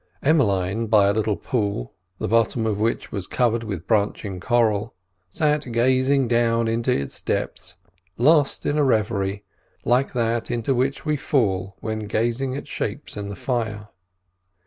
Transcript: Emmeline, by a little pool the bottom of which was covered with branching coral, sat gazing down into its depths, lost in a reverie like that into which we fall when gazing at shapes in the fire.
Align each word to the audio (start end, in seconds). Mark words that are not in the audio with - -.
Emmeline, 0.23 0.87
by 0.87 1.05
a 1.07 1.13
little 1.13 1.35
pool 1.37 1.93
the 2.17 2.27
bottom 2.27 2.65
of 2.65 2.81
which 2.81 3.11
was 3.11 3.27
covered 3.27 3.63
with 3.63 3.85
branching 3.85 4.39
coral, 4.39 4.95
sat 5.29 5.71
gazing 5.71 6.27
down 6.27 6.67
into 6.67 6.91
its 6.91 7.21
depths, 7.21 7.75
lost 8.17 8.65
in 8.65 8.79
a 8.79 8.83
reverie 8.83 9.43
like 9.85 10.13
that 10.13 10.49
into 10.49 10.73
which 10.73 11.05
we 11.05 11.15
fall 11.15 11.75
when 11.81 12.07
gazing 12.07 12.57
at 12.57 12.67
shapes 12.67 13.15
in 13.15 13.29
the 13.29 13.35
fire. 13.35 13.89